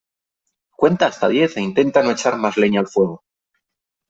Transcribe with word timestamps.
Cuenta 0.75 1.05
hasta 1.05 1.27
diez 1.29 1.55
e 1.57 1.61
intenta 1.61 2.01
no 2.01 2.09
echar 2.09 2.35
más 2.35 2.57
leña 2.57 2.79
al 2.79 2.87
fuego. 2.87 3.21